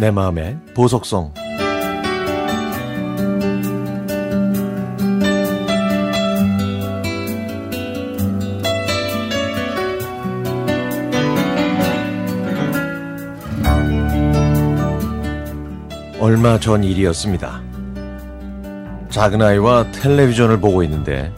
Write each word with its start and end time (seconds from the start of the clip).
내 0.00 0.10
마음의 0.10 0.56
보석성 0.74 1.34
얼마 16.18 16.58
전 16.58 16.82
일이었습니다. 16.82 17.60
작은 19.10 19.42
아이와 19.42 19.90
텔레비전을 19.92 20.60
보고 20.60 20.82
있는데 20.82 21.30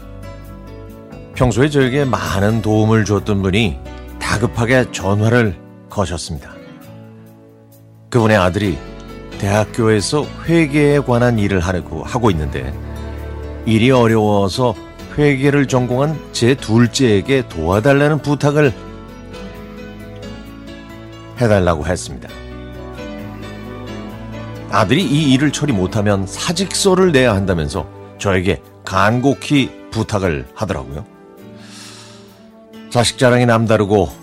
평소에 1.35 1.69
저에게 1.69 2.05
많은 2.05 2.63
도움을 2.63 3.05
줬던 3.05 3.43
분이 3.43 3.81
다급하게 4.21 4.93
전화를 4.93 5.57
거셨습니다. 5.91 6.62
그분의 8.13 8.37
아들이 8.37 8.79
대학교에서 9.39 10.27
회계에 10.45 11.01
관한 11.01 11.39
일을 11.39 11.61
하려고 11.61 12.05
하고 12.05 12.31
있는데 12.31 12.79
일이 13.65 13.91
어려워서 13.91 14.75
회계를 15.17 15.67
전공한 15.67 16.21
제 16.33 16.55
둘째에게 16.55 17.49
도와달라는 17.49 18.19
부탁을 18.19 18.75
해달라고 21.41 21.87
했습니다. 21.87 22.29
아들이 24.71 25.03
이 25.03 25.33
일을 25.33 25.51
처리 25.51 25.73
못하면 25.73 26.27
사직서를 26.27 27.13
내야 27.13 27.35
한다면서 27.35 27.89
저에게 28.19 28.61
간곡히 28.85 29.89
부탁을 29.91 30.49
하더라고요. 30.55 31.07
자식 32.91 33.17
자랑이 33.17 33.47
남다르고 33.47 34.22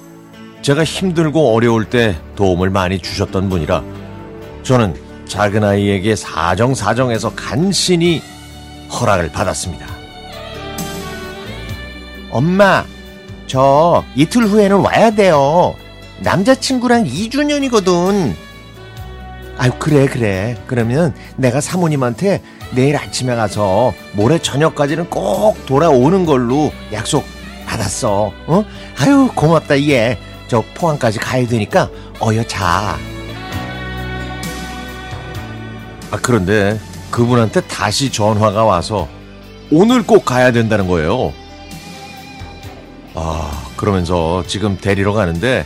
제가 0.62 0.84
힘들고 0.84 1.54
어려울 1.56 1.86
때 1.86 2.16
도움을 2.36 2.70
많이 2.70 3.00
주셨던 3.00 3.50
분이라 3.50 3.84
저는 4.64 4.96
작은 5.28 5.64
아이에게 5.64 6.16
사정사정해서 6.16 7.34
간신히 7.36 8.22
허락을 8.92 9.32
받았습니다. 9.32 9.86
엄마, 12.32 12.84
저 13.48 14.04
이틀 14.16 14.44
후에는 14.44 14.78
와야 14.78 15.12
돼요. 15.12 15.76
남자친구랑 16.20 17.06
2주년이거든. 17.06 18.34
아유, 19.58 19.72
그래, 19.78 20.08
그래. 20.08 20.58
그러면 20.68 21.14
내가 21.36 21.62
사모님한테 21.62 22.42
내일 22.72 22.96
아침에 22.98 23.36
가서 23.36 23.94
모레 24.14 24.40
저녁까지는 24.40 25.10
꼭 25.10 25.66
돌아오는 25.66 26.26
걸로 26.26 26.72
약속 26.94 27.26
받았어. 27.66 28.32
어? 28.48 28.66
아유, 29.00 29.30
고맙다, 29.36 29.80
얘. 29.90 30.18
저 30.50 30.64
포항까지 30.74 31.20
가야 31.20 31.48
되니까 31.48 31.90
어여 32.22 32.44
자. 32.46 32.98
아, 36.12 36.18
그런데 36.22 36.80
그분한테 37.12 37.62
다시 37.62 38.12
전화가 38.12 38.66
와서 38.66 39.08
오늘 39.72 40.04
꼭 40.04 40.26
가야 40.26 40.52
된다는 40.52 40.88
거예요. 40.88 41.32
아, 43.14 43.52
그러면서 43.78 44.44
지금 44.48 44.76
데리러 44.78 45.14
가는데 45.14 45.66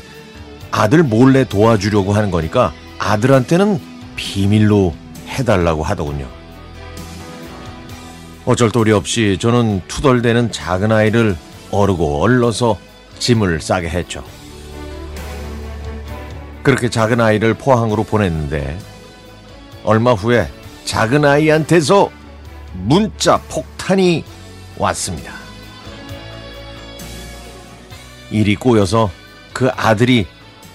아들 0.70 1.02
몰래 1.02 1.46
도와주려고 1.46 2.12
하는 2.14 2.30
거니까 2.30 2.74
아들한테는 3.00 3.80
비밀로 4.18 4.94
해달라고 5.28 5.84
하더군요. 5.84 6.28
어쩔 8.46 8.70
도리 8.70 8.92
없이 8.92 9.38
저는 9.40 9.82
투덜대는 9.88 10.52
작은 10.52 10.92
아이를 10.92 11.38
어르고 11.72 12.22
얼러서 12.22 12.78
짐을 13.20 13.62
싸게 13.62 13.88
했죠. 13.88 14.26
그렇게 16.64 16.90
작은 16.90 17.20
아이를 17.20 17.54
포항으로 17.54 18.04
보냈는데 18.04 18.80
얼마 19.84 20.14
후에 20.14 20.50
작은 20.86 21.26
아이한테서 21.26 22.10
문자 22.74 23.38
폭탄이 23.50 24.24
왔습니다. 24.78 25.34
일이 28.32 28.56
꼬여서 28.56 29.12
그 29.52 29.70
아들이 29.76 30.26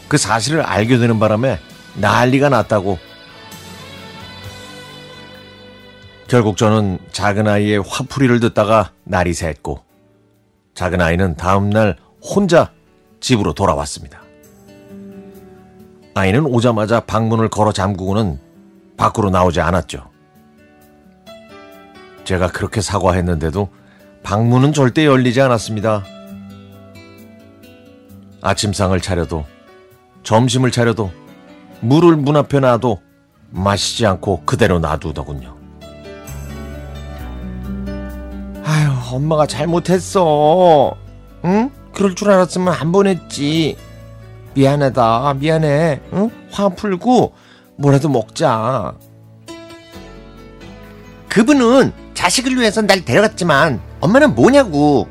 그 0.06 0.16
사실을 0.16 0.62
알게 0.62 0.98
되는 0.98 1.18
바람에 1.18 1.58
난리가 1.94 2.50
났다고. 2.50 2.98
결국 6.28 6.58
저는 6.58 6.98
작은 7.10 7.48
아이의 7.48 7.82
화풀이를 7.86 8.38
듣다가 8.40 8.92
날이 9.04 9.32
샜고 9.32 9.80
작은 10.74 11.00
아이는 11.00 11.36
다음날 11.36 11.96
혼자 12.22 12.70
집으로 13.20 13.54
돌아왔습니다. 13.54 14.27
아이는 16.14 16.46
오자마자 16.46 17.00
방문을 17.00 17.48
걸어 17.48 17.72
잠그고는 17.72 18.38
밖으로 18.96 19.30
나오지 19.30 19.60
않았죠. 19.60 20.10
제가 22.24 22.48
그렇게 22.48 22.80
사과했는데도 22.80 23.68
방문은 24.22 24.72
절대 24.72 25.06
열리지 25.06 25.40
않았습니다. 25.40 26.04
아침상을 28.42 29.00
차려도 29.00 29.44
점심을 30.22 30.70
차려도 30.70 31.10
물을 31.80 32.16
문 32.16 32.36
앞에 32.36 32.60
놔도 32.60 33.00
마시지 33.50 34.04
않고 34.04 34.42
그대로 34.44 34.78
놔두더군요. 34.78 35.56
아유, 38.64 38.90
엄마가 39.10 39.46
잘못했어. 39.46 40.94
응? 41.44 41.70
그럴 41.94 42.14
줄 42.14 42.30
알았으면 42.30 42.74
안 42.74 42.92
보냈지. 42.92 43.76
미안하다, 44.58 45.34
미안해. 45.38 46.00
응? 46.14 46.30
화 46.50 46.68
풀고 46.68 47.32
뭐라도 47.76 48.08
먹자. 48.08 48.92
그분은 51.28 51.92
자식을 52.14 52.56
위해서 52.56 52.82
날 52.82 53.04
데려갔지만 53.04 53.80
엄마는 54.00 54.34
뭐냐고. 54.34 55.06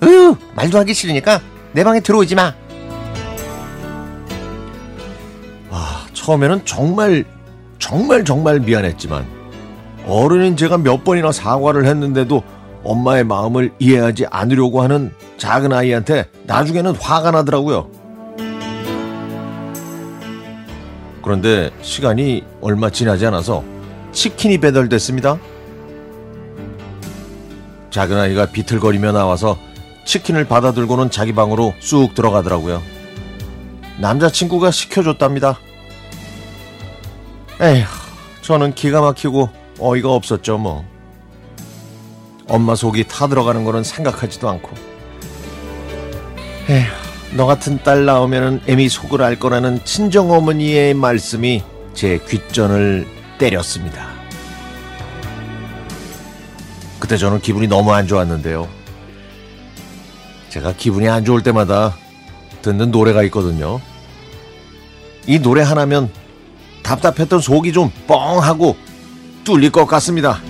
으, 0.00 0.36
말도 0.54 0.78
하기 0.78 0.94
싫으니까 0.94 1.40
내 1.72 1.82
방에 1.82 1.98
들어오지 1.98 2.36
마. 2.36 2.54
아, 5.70 6.06
처음에는 6.12 6.64
정말 6.64 7.24
정말 7.80 8.24
정말 8.24 8.60
미안했지만 8.60 9.26
어른인 10.06 10.56
제가 10.56 10.78
몇 10.78 11.02
번이나 11.02 11.32
사과를 11.32 11.86
했는데도 11.86 12.44
엄마의 12.84 13.24
마음을 13.24 13.72
이해하지 13.80 14.26
않으려고 14.30 14.82
하는 14.82 15.12
작은 15.36 15.72
아이한테 15.72 16.26
나중에는 16.46 16.94
화가 16.94 17.32
나더라고요. 17.32 17.90
그런데 21.24 21.70
시간이 21.80 22.44
얼마 22.60 22.90
지나지 22.90 23.24
않아서 23.24 23.64
치킨이 24.12 24.58
배달됐습니다. 24.58 25.38
작은 27.88 28.18
아이가 28.18 28.46
비틀거리며 28.46 29.12
나와서 29.12 29.56
치킨을 30.04 30.44
받아들고는 30.44 31.10
자기 31.10 31.32
방으로 31.32 31.72
쑥 31.80 32.14
들어가더라고요. 32.14 32.82
남자친구가 34.00 34.70
시켜줬답니다. 34.70 35.58
에휴, 37.62 37.84
저는 38.42 38.74
기가 38.74 39.00
막히고 39.00 39.48
어이가 39.78 40.12
없었죠, 40.12 40.58
뭐. 40.58 40.84
엄마 42.48 42.74
속이 42.74 43.08
타 43.08 43.28
들어가는 43.28 43.64
거는 43.64 43.82
생각하지도 43.82 44.46
않고. 44.50 44.70
에휴, 46.68 47.03
너 47.36 47.46
같은 47.46 47.82
딸 47.82 48.04
나오면은 48.04 48.60
애미 48.68 48.88
속을 48.88 49.20
알 49.20 49.38
거라는 49.40 49.84
친정 49.84 50.30
어머니의 50.30 50.94
말씀이 50.94 51.64
제 51.92 52.18
귓전을 52.18 53.08
때렸습니다. 53.38 54.06
그때 57.00 57.16
저는 57.16 57.40
기분이 57.40 57.66
너무 57.66 57.92
안 57.92 58.06
좋았는데요. 58.06 58.68
제가 60.48 60.74
기분이 60.74 61.08
안 61.08 61.24
좋을 61.24 61.42
때마다 61.42 61.96
듣는 62.62 62.92
노래가 62.92 63.24
있거든요. 63.24 63.80
이 65.26 65.40
노래 65.40 65.62
하나면 65.62 66.10
답답했던 66.84 67.40
속이 67.40 67.72
좀 67.72 67.90
뻥하고 68.06 68.76
뚫릴 69.42 69.72
것 69.72 69.86
같습니다. 69.86 70.40